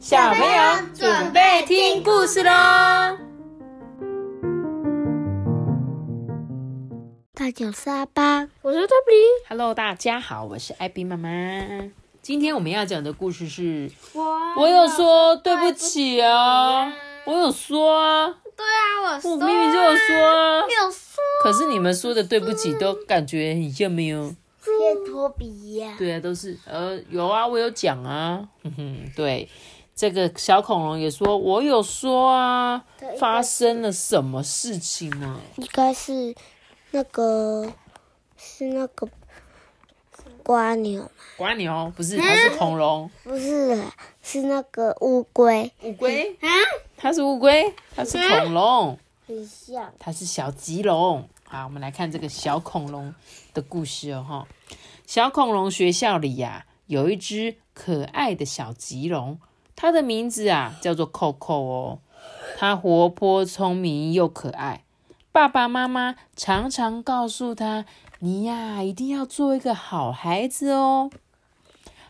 [0.00, 2.50] 小朋友准备听故事喽！
[7.34, 9.12] 大家好，我是阿巴，我是特比。
[9.50, 11.28] Hello，大家好，我是艾比妈妈。
[12.22, 16.90] 今天我们要讲的故事是，我我有说对不起啊，
[17.26, 18.00] 我有说。
[18.00, 20.16] 啊，对啊，我我明明就有说。
[20.16, 24.34] 啊，有说，可是你们说的对不起都感觉很像没有。
[24.62, 26.56] 骗托比呀、对啊，都是。
[26.66, 29.46] 呃有啊，我有讲啊，哼哼，对，
[30.00, 32.82] 这个小恐龙也说我有说啊，
[33.18, 35.38] 发生了什么事情呢？
[35.56, 36.34] 应该是
[36.92, 37.70] 那个
[38.38, 39.06] 是那个
[40.42, 41.92] 瓜牛，瓜牛？
[41.94, 43.78] 不是，它是恐龙，不是，
[44.22, 46.34] 是那个乌龟，乌龟？
[46.40, 46.48] 啊，
[46.96, 48.98] 它是乌龟，它是恐龙，
[49.28, 49.92] 很像。
[49.98, 51.28] 它是小棘龙。
[51.44, 53.14] 好，我们来看这个小恐龙
[53.52, 54.48] 的故事哦，哈。
[55.06, 59.38] 小恐龙学校里呀、有一只可爱的小棘龙，
[59.80, 62.00] 他的名字啊叫做扣扣哦。
[62.58, 64.84] 他活泼聪明又可爱，
[65.32, 67.86] 爸爸妈妈常常告诉他
[68.20, 71.10] ：“你呀，一定要做一个好孩子哦。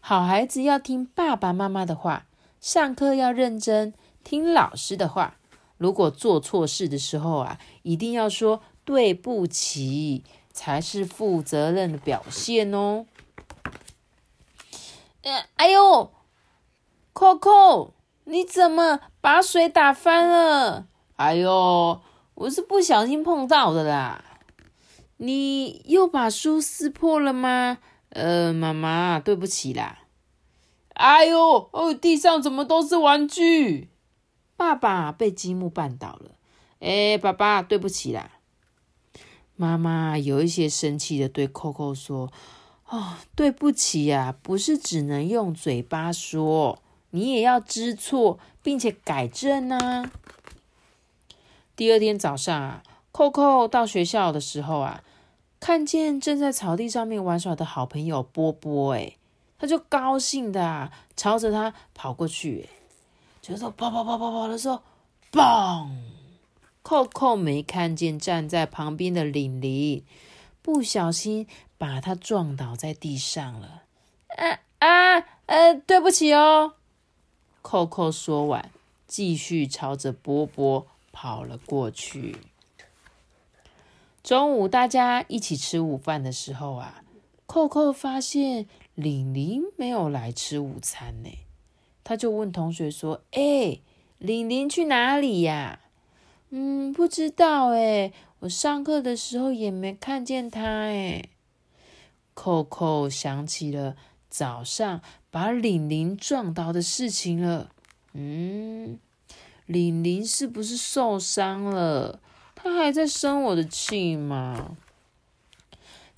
[0.00, 2.24] 好孩子要听爸爸妈妈的话，
[2.58, 3.92] 上课要认真，
[4.24, 5.36] 听老师的话。
[5.76, 13.04] 如果做错事的时候啊，一定要说对不起，才是负责任的表现哦。
[15.20, 16.10] 呃，哎呦
[17.18, 17.94] ，Coco，
[18.26, 20.86] 你怎么把水打翻了？
[21.16, 22.00] 哎呦，
[22.34, 24.24] 我是不小心碰到的啦。
[25.16, 27.78] 你又把书撕破了吗？
[28.10, 29.98] 呃，妈妈，对不起啦。
[30.94, 33.90] 哎呦，哦，地上怎么都是玩具？
[34.56, 36.36] 爸爸被积木绊倒了。
[36.78, 38.30] 哎，爸爸，对不起啦。
[39.56, 42.30] 妈妈有一些生气的对扣扣说
[42.88, 46.80] ：“哦，对不起呀、不是只能用嘴巴说，
[47.10, 50.10] 你也要知错，并且改正啊。”
[51.76, 52.82] 第二天早上啊，
[53.12, 55.02] 扣扣到学校的时候啊，
[55.60, 59.16] 看见正在草地上面玩耍的好朋友波波，哎，
[59.58, 62.68] 他就高兴的啊，朝着他跑过去，
[63.40, 64.82] 就说跑跑跑跑跑的时候，
[65.30, 65.88] 嘣！
[66.82, 70.02] 扣扣没看见站在旁边的玲玲，
[70.62, 71.46] 不小心
[71.76, 73.82] 把他撞倒在地上了。
[74.28, 76.74] 啊啊呃，对不起哦。
[77.70, 78.70] 扣扣说完，
[79.06, 82.38] 继续朝着波波跑了过去。
[84.22, 87.04] 中午大家一起吃午饭的时候啊，
[87.44, 91.28] 扣扣发现玲玲没有来吃午餐呢，
[92.02, 93.80] 他就问同学说：“哎，
[94.16, 95.80] 玲玲去哪里呀？”
[96.48, 101.28] 嗯，不知道哎，我上课的时候也没看见她哎。
[102.32, 103.94] 扣扣想起了
[104.30, 107.70] 早上把玲玲撞倒的事情了。
[108.12, 108.98] 嗯，
[109.66, 112.20] 玲玲是不是受伤了？
[112.54, 114.76] 她还在生我的气吗？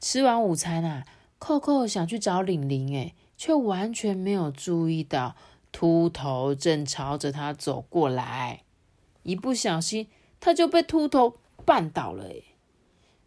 [0.00, 1.04] 吃完午餐啊，
[1.38, 5.34] 扣扣想去找玲玲，哎，却完全没有注意到
[5.70, 8.62] 秃头正朝着他走过来，
[9.24, 10.06] 一不小心。
[10.42, 11.34] 他就被秃头
[11.66, 12.44] 绊倒了诶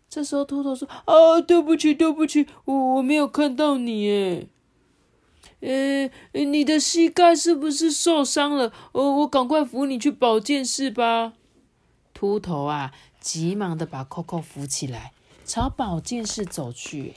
[0.09, 4.47] 这时候秃头说：“啊，对不起，对不起，我我没有看到你诶
[5.63, 8.73] 呃，你的膝盖是不是受伤了？
[8.91, 11.31] 哦，我赶快扶你去保健室吧。”
[12.13, 15.13] 秃头啊，急忙的把 Coco 扶起来，
[15.45, 17.15] 朝保健室走去。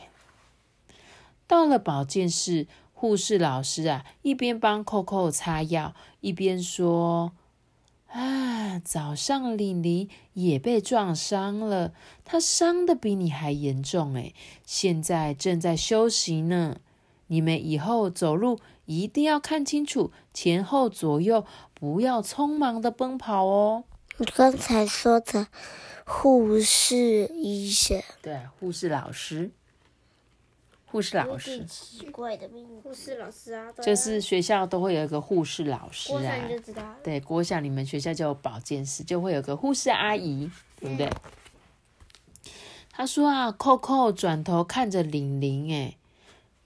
[1.48, 7.32] 到了保健室，护士老师啊，一边帮 Coco 擦药，一边说。
[8.08, 11.92] 啊，早上玲玲也被撞伤了，
[12.24, 14.32] 她伤的比你还严重诶，
[14.64, 16.76] 现在正在休息呢。
[17.28, 21.44] 你们以后走路一定要看清楚前后左右，
[21.75, 23.84] 不要匆忙的奔跑哦。
[24.19, 25.48] 你刚才说的
[26.04, 29.50] 护士医生，对，护士老师，
[30.87, 36.37] 护士老师，奇怪的名护士老师啊，就是学校都会有一个护士老师啊。
[36.37, 36.82] 你就知道。
[37.02, 40.50] 对，国小你们学校就有保健室，就会有个护士阿姨，
[40.81, 41.11] 对不对？
[42.90, 45.96] 他说啊，Coco 转头看着玲玲，哎，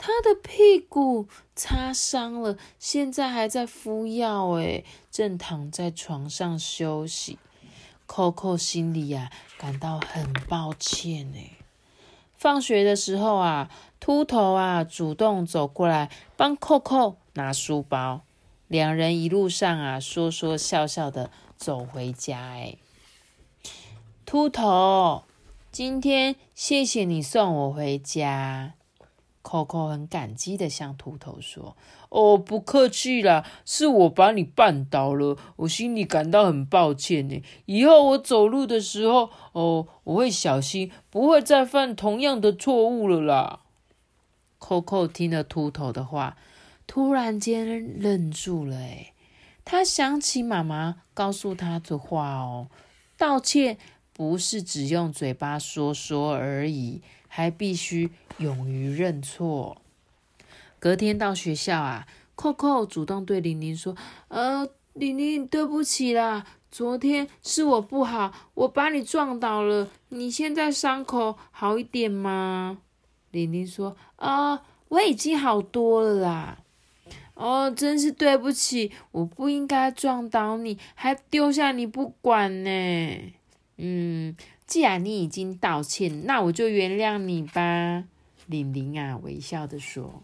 [0.02, 7.38] 他的屁股擦伤了，现在还在敷药，哎，正躺在床上休息。
[8.06, 11.58] Coco 心里呀、感到很抱歉，哎。
[12.34, 13.70] 放学的时候啊，
[14.00, 18.22] 秃头啊主动走过来帮 Coco 拿书包。
[18.68, 22.40] 两人一路上啊，说说笑笑的走回家。
[22.40, 22.78] 哎，
[24.24, 25.24] 秃头，
[25.70, 28.72] 今天谢谢你送我回家。
[29.50, 31.76] 扣扣很感激的向秃头说
[32.10, 37.42] ：“哦，不客气啦，是我把你绊倒了，我心里感到很抱歉呢。
[37.66, 43.62] 以后我走路的时候，哦，我会小心，不会再犯同样的错误了啦。”
[44.60, 46.36] 扣扣听了秃头的话，
[46.86, 48.76] 突然间愣住了。
[48.76, 49.12] 诶
[49.64, 52.68] 他想起妈妈告诉他的话哦，
[53.18, 53.78] 道歉
[54.12, 57.02] 不是只用嘴巴说说而已。
[57.32, 59.80] 还必须勇于认错。
[60.80, 63.96] 隔天到学校啊，扣扣主动对玲玲说
[64.28, 69.88] ：“呃，玲玲，对不起啦，昨天是我不好，我把你撞倒了。
[70.08, 72.78] 你现在伤口好一点吗？”
[73.30, 76.58] 玲玲说：“啊，我已经好多了啦。”
[77.34, 83.32] 哦，真是对不起，我不应该撞倒你，还丢下你不管呢。
[83.76, 84.36] 嗯。
[84.70, 88.04] 既然你已经道歉，那我就原谅你吧。
[88.46, 90.22] 玲玲啊，微笑的说：“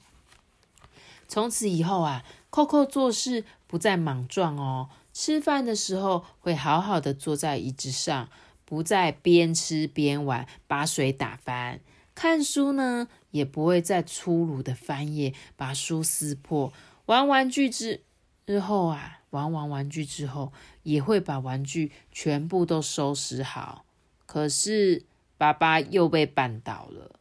[1.27, 4.89] 从此以后啊，扣扣做事不再莽撞哦。
[5.13, 8.29] 吃饭的时候会好好的坐在椅子上，
[8.65, 11.81] 不再边吃边玩，把水打翻。
[12.15, 16.73] 看书呢，也不会再粗鲁的翻页，把书撕破。
[17.07, 18.05] 玩玩具之
[18.47, 20.53] 之后啊，玩完玩具之后，
[20.85, 23.83] 也会把玩具全部都收拾好。”
[24.26, 25.05] 可是
[25.38, 27.20] 爸爸又被绊倒了。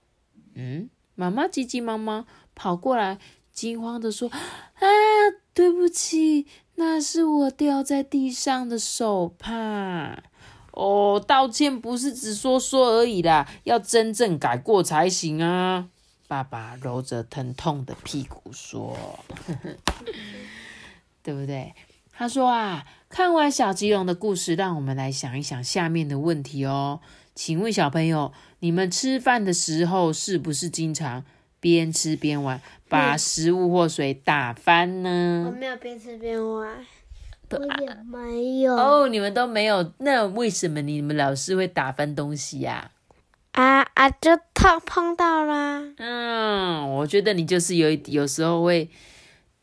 [0.55, 2.25] 嗯，妈妈急急忙忙
[2.55, 3.19] 跑过来，
[3.51, 4.85] 惊慌的说：“啊，
[5.53, 10.23] 对不起，那是我掉在地上的手帕。
[10.71, 15.89] 哦，道歉不是只说说而已啦，要真正改过才行啊。”
[16.27, 18.97] 爸爸揉着疼痛的屁股说
[21.21, 21.73] ：“对不对？”
[22.11, 22.85] 他说啊。
[23.15, 26.99] 看完小吉龙的故事，让我们来想一想下面的问题哦。
[27.33, 31.23] 请问小朋友，你们吃饭的时候是不是经常
[31.61, 32.59] 边吃边玩，
[32.89, 35.45] 把食物或水打翻呢？
[35.49, 36.85] 我没有边吃边玩，
[37.51, 38.75] 我也没有。
[38.75, 42.91] 哦，你们都没有，那为什么你们老是会打翻东西呀？
[43.53, 45.81] 啊啊，就碰碰到啦。
[45.99, 48.89] 嗯，我觉得你就是有有时候会。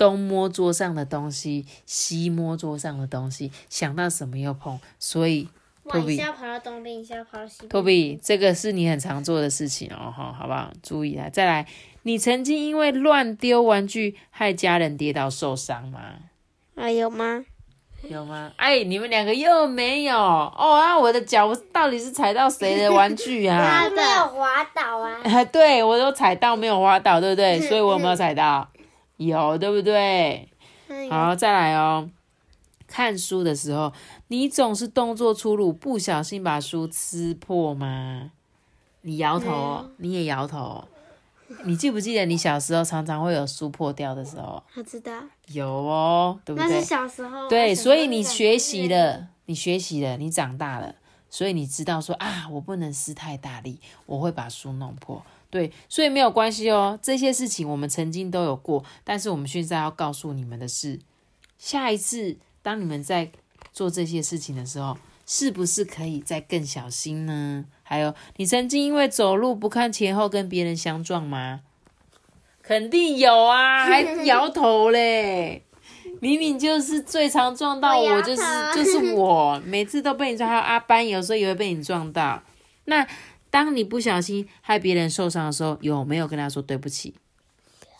[0.03, 5.49] 东摸桌上的东西，西摸桌上的东西，想到什么又碰，所以
[5.89, 7.69] 托比，一下跑到东边，一下跑到西边。
[7.69, 10.73] 托比，这个是你很常做的事情哦，哈，好不好？
[10.83, 11.29] 注意啊！
[11.33, 11.69] 再来，
[12.03, 16.01] 你曾经因为乱丢玩具害家人跌倒受伤吗？
[16.75, 17.45] 啊，有吗？
[18.09, 18.51] 有吗？
[18.57, 20.99] 哎，你们两个又没有哦啊！
[20.99, 23.89] 我的脚到底是踩到谁的玩具啊？
[23.95, 25.45] 没有滑倒啊！
[25.53, 27.61] 对，我都踩到，没有滑倒，对不对？
[27.61, 28.69] 所以我有没有踩到？
[29.27, 30.49] 有对不对？
[31.11, 32.11] 好，再来哦。
[32.87, 33.93] 看书的时候，
[34.29, 38.33] 你总是动作粗鲁，不小心把书撕破吗？
[39.01, 40.87] 你摇头，你也摇头。
[41.65, 44.63] 你记不记得你小时候常常会有书破掉的时候？
[44.77, 45.13] 我知道。
[45.49, 46.69] 有哦，对不对？
[46.69, 47.49] 那是小时候。
[47.49, 50.95] 对，所以你学习了，你学习了，你长大了，
[51.29, 55.23] 所以你知道说啊，我不能撕太大力，我会把书弄破。
[55.53, 56.99] 对，所以没有关系哦。
[57.03, 60.99] 这些事情我们曾经都有过，但是我们现在要告诉你们的是，
[61.59, 63.31] 下一次当你们在
[63.71, 64.97] 做这些事情的时候，
[65.27, 67.67] 是不是可以再更小心呢？
[67.83, 71.61] 还有，你曾经因为走路不看前后跟别人相撞吗？
[72.63, 75.67] 肯定有啊，还 摇头嘞。
[76.21, 78.43] 明明就是最常撞到我，就是
[78.75, 80.49] 就是我，每次都被你撞。
[80.49, 82.43] 还有阿班，有时候也会被你撞到。
[82.87, 83.07] 那。
[83.53, 87.15] 当你不小心害别人受伤的时候，有没有跟他说对不起？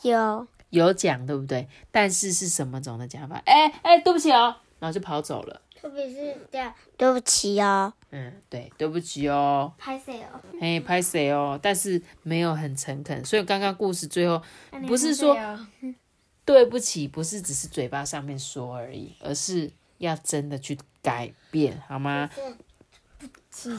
[0.01, 1.69] 有，有讲对不对？
[1.91, 3.37] 但是是什么种的讲法？
[3.45, 5.61] 哎哎，对不起哦，然后就跑走了。
[5.79, 7.93] 特别是这样，对不起哦。
[8.13, 9.71] 嗯，对，对不起哦。
[9.77, 10.41] 拍谁哦？
[10.59, 11.61] 哎，拍谁哦？
[11.61, 14.41] 但是没有很诚恳，所以刚刚故事最后
[14.87, 15.37] 不是说
[16.47, 22.31] 对不起，不是只是嘴巴上面说而已，而是要真的去改变，好吗？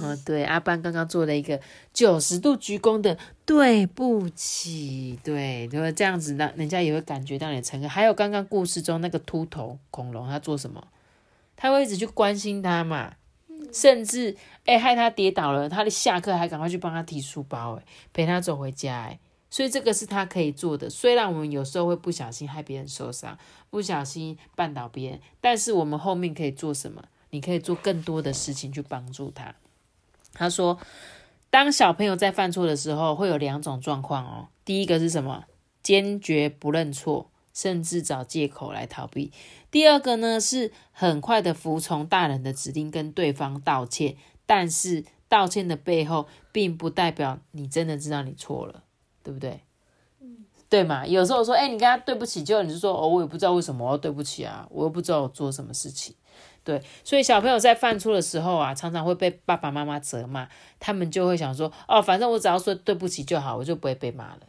[0.01, 1.60] 哦，对，阿班刚刚做了一个
[1.92, 7.89] 九十度鞠躬的对不起，对，就是这样子，让人家也会感觉到你诚恳。
[7.89, 10.88] 还有刚刚故事中那个秃头恐龙，他做什么？
[11.56, 13.15] 他会一直去关心他嘛，
[13.74, 20.88] 甚至哎害他跌倒了，他的下课还赶快去帮他提书包，哎，陪他走回家，哎，所以这个是他可以做的。
[20.88, 23.38] 虽然我们有时候会不小心害别人受伤，
[23.72, 27.03] 不小心绊倒别人，但是我们后面可以做什么？
[27.32, 29.56] 你可以做更多的事情去帮助他。
[30.34, 30.80] 他说
[31.50, 34.48] ：“当小朋友在犯错的时候，会有两种状况哦。
[34.66, 35.46] 第一个是什么？
[35.82, 39.32] 坚决不认错，甚至找借口来逃避。
[39.70, 44.16] 第二个呢，是很快的服从大人的指令，跟对方道歉。
[44.46, 48.84] 但是道歉的背后，并不代表你真的知道你错了，
[49.24, 49.62] 对不对？
[50.22, 50.46] 嗯。
[50.70, 51.06] 对嘛？
[51.06, 56.16] 有时候说，哎、你跟他对不起，结果你就说，哦，我也不知道为什么我要对不起啊，我又不知道我做什么事情。
[56.63, 60.48] 对，所以小朋友在犯错的时候啊，常常会被爸爸妈妈责骂，
[60.79, 64.39] 他们就会想说，哦，反正我只要说对不起就好，我就不会被骂了。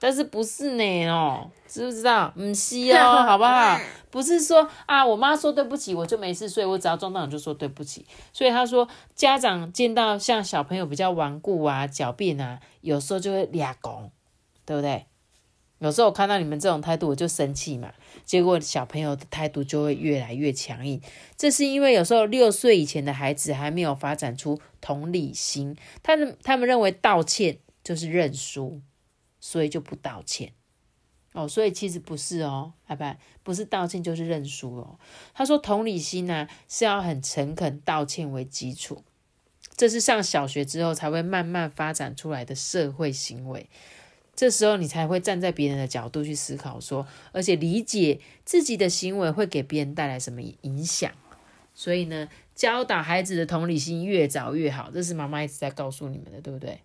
[0.00, 1.06] 但是不是呢？
[1.06, 2.30] 哦，知不知道？
[2.36, 3.78] 唔是哦， 好不好？
[4.10, 8.04] 不是说啊，我妈说对不起，我就没事，所以我只要撞到你就说对不起。
[8.32, 14.10] 所以他说，家长见到像小朋友比较顽固啊、狡辩啊，有时候就会俩拱，
[14.66, 15.06] 对不对？
[15.84, 17.92] 有时候我看到你们这种态度，我就生气嘛。
[18.24, 20.98] 结果小朋友的态度就会越来越强硬，
[21.36, 28.80] 这是因为有时候六岁以前的孩子还没有发展出同理心，他们他们认为道歉就是认输，
[29.38, 30.52] 所以就不道歉。
[31.34, 34.98] 哦，所以其实不是哦，拜拜，不是道歉就是认输哦。
[35.34, 39.04] 他说同理心呢、是要很诚恳道歉为基础，
[39.76, 43.68] 这是上小学之后才会慢慢发展出来的社会行为。
[44.36, 51.12] 这时候你才会站在别人的角度去思考说，而且理解自己的行为会给别人带来什么影响。
[51.74, 56.80] 所以呢，教导孩子的同理心越早越好，这是妈妈一直在告诉你们的，对不对？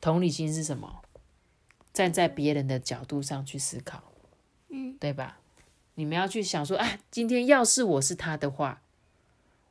[0.00, 1.02] 同理心是什么？
[1.92, 4.02] 站在别人的角度上去思考，
[4.68, 5.38] 嗯，对吧？
[5.94, 8.82] 你们要去想说，啊，今天要是我是他的话，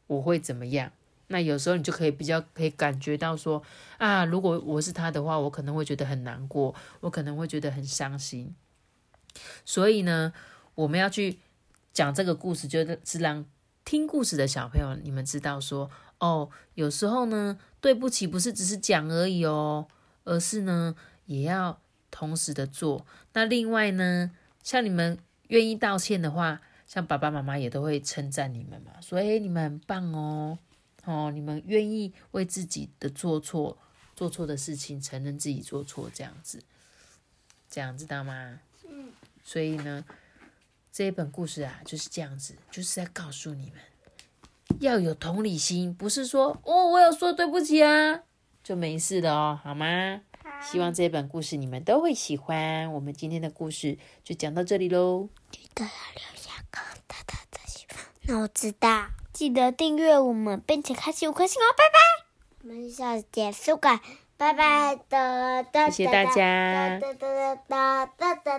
[0.07, 0.91] 我会怎么样？
[1.27, 3.61] 那有时候你就可以比较可以感觉到说，
[3.97, 8.55] 啊，如果我是他的话，我可能会觉得很难过，我可能会觉得很伤心。
[9.65, 10.31] 所以呢，
[10.75, 11.39] 我们要去
[11.91, 13.43] 讲这个故事，就是让
[13.83, 15.89] 听故事的小朋友你们知道说，
[16.19, 19.87] 哦，有时候呢，对不起不是只是讲而已哦，
[20.23, 21.79] 而是呢，也要
[22.11, 23.05] 同时的做。
[23.33, 24.31] 那另外呢，
[24.63, 25.17] 像你们
[25.47, 30.59] 愿意道歉的话，像爸爸妈妈也都会称赞你们嘛，说，诶，你们很棒哦。
[31.05, 33.77] 哦，你们愿意为自己的做错、
[34.15, 36.61] 做错的事情承认自己做错，这样子，
[37.69, 38.59] 这样知道吗？
[38.89, 39.11] 嗯。
[39.43, 40.03] 所以呢，
[40.91, 43.79] 这一本故事啊就是这样子，就是在告诉你们
[44.79, 48.23] 要有同理心，不是说哦，我有说对不起啊
[48.63, 50.21] 就没事的哦，好吗？
[50.61, 52.91] 希望这本故事你们都会喜欢。
[52.93, 55.29] 我们今天的故事就讲到这里喽。
[55.51, 57.44] 记得要留下个大大。
[58.27, 61.99] 那我知道，记得订阅我们，并且开启五颗星哦，拜拜！
[62.63, 63.99] 我们下次集再讲，
[64.37, 66.99] 拜拜的，谢谢大家。
[66.99, 68.57] 哒哒哒哒哒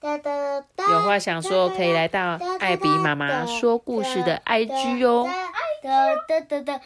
[0.00, 5.28] 哒哒哒，有话想说可以来到艾比妈妈说故事的 IG 哦。
[5.82, 5.90] 哒
[6.28, 6.80] 哒哒哒。